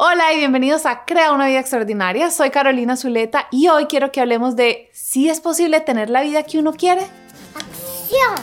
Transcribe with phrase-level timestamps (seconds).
[0.00, 2.30] Hola y bienvenidos a Crea una vida extraordinaria.
[2.30, 6.44] Soy Carolina Zuleta y hoy quiero que hablemos de si es posible tener la vida
[6.44, 7.00] que uno quiere.
[7.56, 8.36] ¡Acción!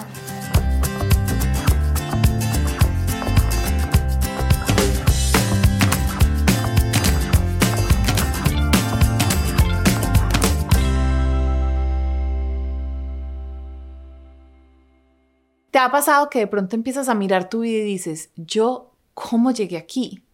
[15.71, 19.51] ¿Te ha pasado que de pronto empiezas a mirar tu vida y dices, yo, ¿cómo
[19.51, 20.24] llegué aquí?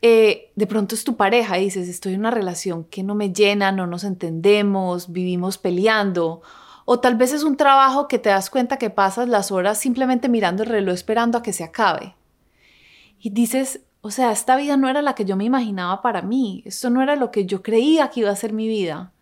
[0.00, 3.32] Eh, de pronto es tu pareja y dices, estoy en una relación que no me
[3.32, 6.42] llena, no nos entendemos, vivimos peleando.
[6.84, 10.28] O tal vez es un trabajo que te das cuenta que pasas las horas simplemente
[10.28, 12.14] mirando el reloj esperando a que se acabe.
[13.20, 16.62] Y dices, o sea, esta vida no era la que yo me imaginaba para mí,
[16.64, 19.12] esto no era lo que yo creía que iba a ser mi vida.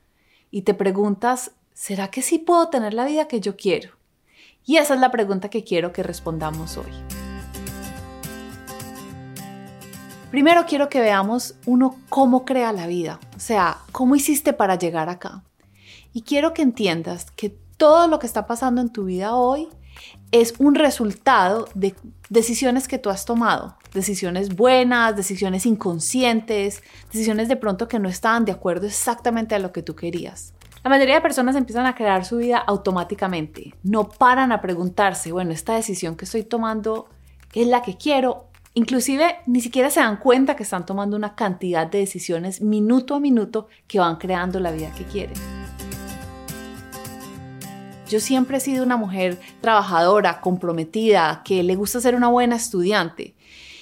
[0.51, 3.91] Y te preguntas, ¿será que sí puedo tener la vida que yo quiero?
[4.65, 7.16] Y esa es la pregunta que quiero que respondamos hoy.
[10.37, 15.09] Primero quiero que veamos uno cómo crea la vida, o sea, cómo hiciste para llegar
[15.09, 15.43] acá.
[16.13, 19.67] Y quiero que entiendas que todo lo que está pasando en tu vida hoy
[20.33, 21.95] es un resultado de
[22.29, 28.45] decisiones que tú has tomado, decisiones buenas, decisiones inconscientes, decisiones de pronto que no estaban
[28.45, 30.53] de acuerdo exactamente a lo que tú querías.
[30.85, 35.53] La mayoría de personas empiezan a crear su vida automáticamente, no paran a preguntarse, bueno,
[35.53, 37.09] esta decisión que estoy tomando
[37.55, 38.46] es la que quiero
[38.79, 43.21] Inclusive ni siquiera se dan cuenta que están tomando una cantidad de decisiones minuto a
[43.21, 45.33] minuto que van creando la vida que quieren.
[48.07, 53.35] Yo siempre he sido una mujer trabajadora, comprometida, que le gusta ser una buena estudiante.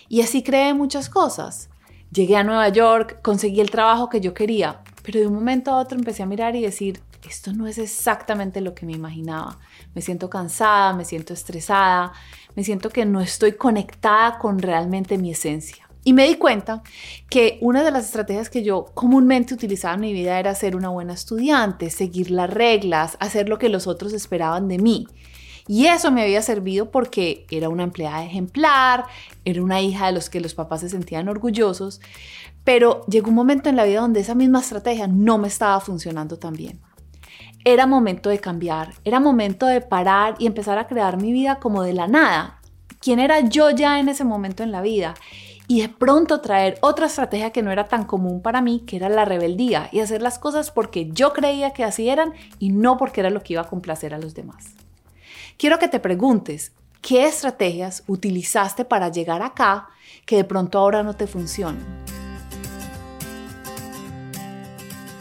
[0.09, 1.70] Y así creé muchas cosas.
[2.12, 5.79] Llegué a Nueva York, conseguí el trabajo que yo quería, pero de un momento a
[5.79, 9.58] otro empecé a mirar y decir, esto no es exactamente lo que me imaginaba.
[9.94, 12.12] Me siento cansada, me siento estresada,
[12.55, 15.89] me siento que no estoy conectada con realmente mi esencia.
[16.06, 16.83] Y me di cuenta
[17.30, 20.91] que una de las estrategias que yo comúnmente utilizaba en mi vida era ser una
[20.91, 25.06] buena estudiante, seguir las reglas, hacer lo que los otros esperaban de mí.
[25.67, 29.05] Y eso me había servido porque era una empleada ejemplar,
[29.46, 32.02] era una hija de los que los papás se sentían orgullosos,
[32.64, 36.39] pero llegó un momento en la vida donde esa misma estrategia no me estaba funcionando
[36.39, 36.80] tan bien
[37.64, 41.83] era momento de cambiar, era momento de parar y empezar a crear mi vida como
[41.83, 42.61] de la nada.
[43.00, 45.14] ¿Quién era yo ya en ese momento en la vida?
[45.67, 49.08] Y de pronto traer otra estrategia que no era tan común para mí, que era
[49.08, 53.20] la rebeldía y hacer las cosas porque yo creía que así eran y no porque
[53.20, 54.74] era lo que iba a complacer a los demás.
[55.56, 59.89] Quiero que te preguntes, ¿qué estrategias utilizaste para llegar acá
[60.27, 62.05] que de pronto ahora no te funcionan?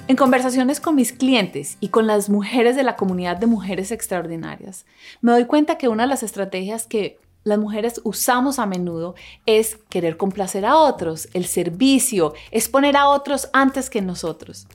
[0.06, 4.86] En conversaciones con mis clientes y con las mujeres de la comunidad de mujeres extraordinarias,
[5.22, 9.16] me doy cuenta que una de las estrategias que las mujeres usamos a menudo
[9.46, 14.68] es querer complacer a otros, el servicio, es poner a otros antes que nosotros.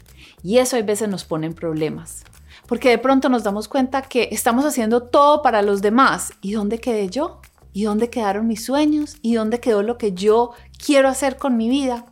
[0.43, 2.25] Y eso a veces nos pone en problemas,
[2.67, 6.33] porque de pronto nos damos cuenta que estamos haciendo todo para los demás.
[6.41, 7.43] ¿Y dónde quedé yo?
[7.75, 9.19] ¿Y dónde quedaron mis sueños?
[9.21, 10.53] ¿Y dónde quedó lo que yo
[10.83, 12.07] quiero hacer con mi vida?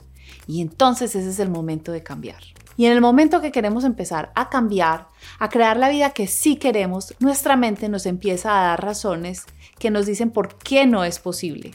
[0.47, 2.56] Y entonces ese es el momento de cambiar.
[2.77, 6.57] Y en el momento que queremos empezar a cambiar, a crear la vida que sí
[6.57, 9.45] queremos, nuestra mente nos empieza a dar razones
[9.79, 11.73] que nos dicen por qué no es posible.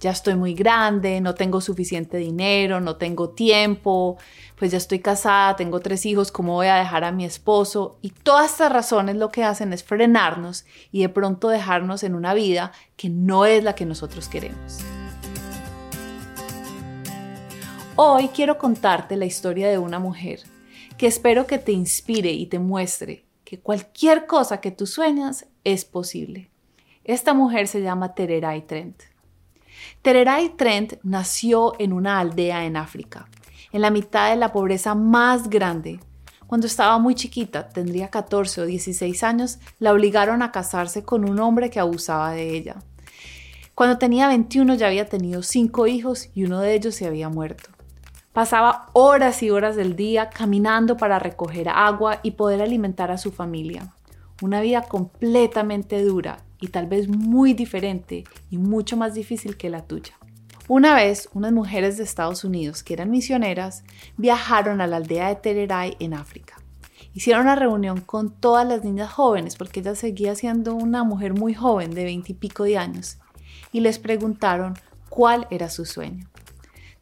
[0.00, 4.18] Ya estoy muy grande, no tengo suficiente dinero, no tengo tiempo,
[4.58, 7.96] pues ya estoy casada, tengo tres hijos, ¿cómo voy a dejar a mi esposo?
[8.02, 12.34] Y todas estas razones lo que hacen es frenarnos y de pronto dejarnos en una
[12.34, 14.84] vida que no es la que nosotros queremos.
[17.96, 20.40] Hoy quiero contarte la historia de una mujer
[20.98, 25.84] que espero que te inspire y te muestre que cualquier cosa que tú sueñas es
[25.84, 26.50] posible.
[27.04, 29.00] Esta mujer se llama Tererai Trent.
[30.02, 33.28] Tererai Trent nació en una aldea en África,
[33.70, 36.00] en la mitad de la pobreza más grande.
[36.48, 41.38] Cuando estaba muy chiquita, tendría 14 o 16 años, la obligaron a casarse con un
[41.38, 42.74] hombre que abusaba de ella.
[43.76, 47.73] Cuando tenía 21 ya había tenido cinco hijos y uno de ellos se había muerto.
[48.34, 53.30] Pasaba horas y horas del día caminando para recoger agua y poder alimentar a su
[53.30, 53.94] familia.
[54.42, 59.84] Una vida completamente dura y tal vez muy diferente y mucho más difícil que la
[59.84, 60.14] tuya.
[60.66, 63.84] Una vez, unas mujeres de Estados Unidos que eran misioneras
[64.16, 66.56] viajaron a la aldea de Tererai en África.
[67.12, 71.54] Hicieron una reunión con todas las niñas jóvenes porque ella seguía siendo una mujer muy
[71.54, 73.18] joven de veintipico de años
[73.70, 74.74] y les preguntaron
[75.08, 76.26] cuál era su sueño.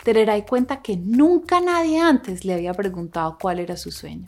[0.02, 4.26] Tererai cuenta que nunca nadie antes le había preguntado cuál era su sueño,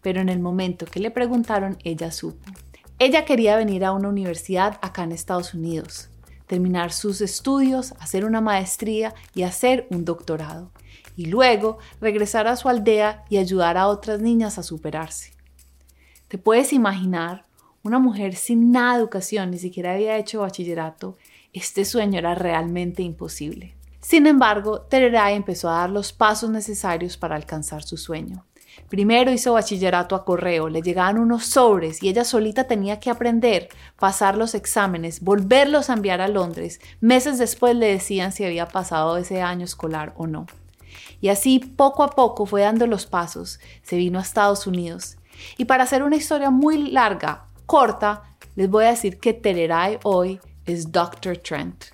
[0.00, 2.50] pero en el momento que le preguntaron, ella supo.
[2.98, 6.08] Ella quería venir a una universidad acá en Estados Unidos.
[6.48, 10.70] terminar sus estudios, hacer una maestría y hacer un doctorado.
[11.16, 15.32] Y luego regresar a su aldea y ayudar a otras niñas a superarse.
[16.28, 17.46] ¿Te puedes imaginar
[17.82, 21.16] una mujer sin nada de educación, ni siquiera había hecho bachillerato?
[21.54, 23.74] Este sueño era realmente imposible.
[24.02, 28.44] Sin embargo, Tererai empezó a dar los pasos necesarios para alcanzar su sueño.
[28.88, 33.68] Primero hizo bachillerato a correo, le llegaban unos sobres y ella solita tenía que aprender,
[33.98, 36.80] pasar los exámenes, volverlos a enviar a Londres.
[37.00, 40.46] Meses después le decían si había pasado ese año escolar o no.
[41.20, 45.16] Y así poco a poco fue dando los pasos, se vino a Estados Unidos.
[45.56, 48.22] Y para hacer una historia muy larga, corta,
[48.56, 51.38] les voy a decir que Tererai hoy es Dr.
[51.38, 51.84] Trent.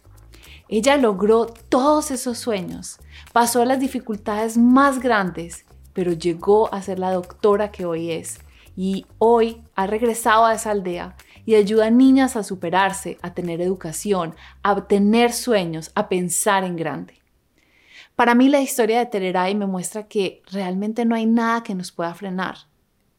[0.69, 2.99] Ella logró todos esos sueños,
[3.33, 8.39] pasó las dificultades más grandes, pero llegó a ser la doctora que hoy es.
[8.77, 13.61] Y hoy ha regresado a esa aldea y ayuda a niñas a superarse, a tener
[13.61, 17.15] educación, a tener sueños, a pensar en grande.
[18.15, 21.91] Para mí la historia de Tererai me muestra que realmente no hay nada que nos
[21.91, 22.59] pueda frenar.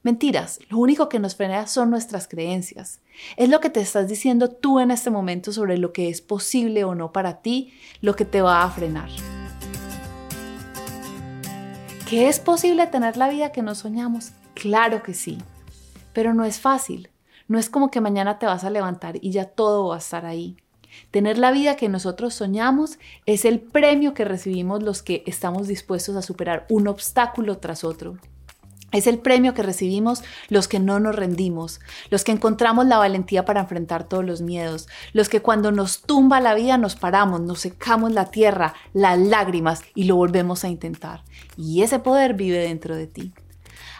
[0.01, 3.01] Mentiras, lo único que nos frena son nuestras creencias.
[3.35, 6.85] Es lo que te estás diciendo tú en este momento sobre lo que es posible
[6.85, 9.09] o no para ti, lo que te va a frenar.
[12.09, 14.31] ¿Que es posible tener la vida que nos soñamos?
[14.53, 15.37] Claro que sí,
[16.13, 17.09] pero no es fácil.
[17.49, 20.25] No es como que mañana te vas a levantar y ya todo va a estar
[20.25, 20.55] ahí.
[21.11, 26.15] Tener la vida que nosotros soñamos es el premio que recibimos los que estamos dispuestos
[26.15, 28.17] a superar un obstáculo tras otro.
[28.91, 33.45] Es el premio que recibimos los que no nos rendimos, los que encontramos la valentía
[33.45, 37.59] para enfrentar todos los miedos, los que cuando nos tumba la vida nos paramos, nos
[37.59, 41.23] secamos la tierra, las lágrimas y lo volvemos a intentar.
[41.55, 43.33] Y ese poder vive dentro de ti.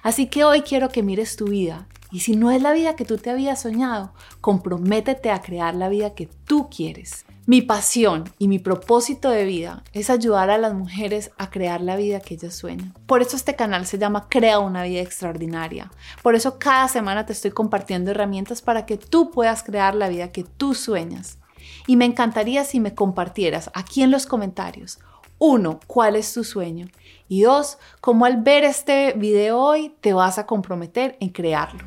[0.01, 3.05] Así que hoy quiero que mires tu vida y si no es la vida que
[3.05, 7.25] tú te habías soñado, comprométete a crear la vida que tú quieres.
[7.49, 11.95] Mi pasión y mi propósito de vida es ayudar a las mujeres a crear la
[11.95, 12.93] vida que ellas sueñan.
[13.07, 15.91] Por eso este canal se llama Crea una vida extraordinaria.
[16.21, 20.31] Por eso cada semana te estoy compartiendo herramientas para que tú puedas crear la vida
[20.31, 21.39] que tú sueñas.
[21.87, 24.99] Y me encantaría si me compartieras aquí en los comentarios,
[25.39, 26.85] uno, cuál es tu sueño
[27.27, 31.83] y dos, cómo al ver este video hoy te vas a comprometer en crearlo.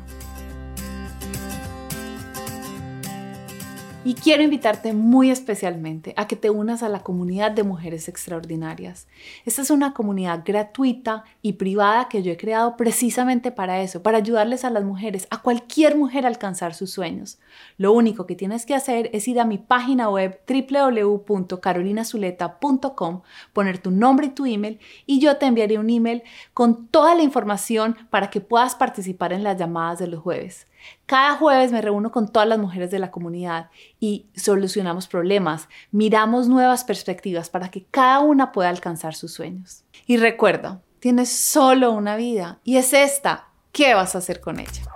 [4.05, 9.07] Y quiero invitarte muy especialmente a que te unas a la comunidad de mujeres extraordinarias.
[9.45, 14.17] Esta es una comunidad gratuita y privada que yo he creado precisamente para eso, para
[14.17, 17.39] ayudarles a las mujeres, a cualquier mujer a alcanzar sus sueños.
[17.77, 23.21] Lo único que tienes que hacer es ir a mi página web www.carolinazuleta.com,
[23.53, 26.23] poner tu nombre y tu email y yo te enviaré un email
[26.53, 30.67] con toda la información para que puedas participar en las llamadas de los jueves.
[31.05, 33.69] Cada jueves me reúno con todas las mujeres de la comunidad
[33.99, 39.83] y solucionamos problemas, miramos nuevas perspectivas para que cada una pueda alcanzar sus sueños.
[40.05, 43.47] Y recuerda, tienes solo una vida y es esta.
[43.71, 44.92] ¿Qué vas a hacer con ella?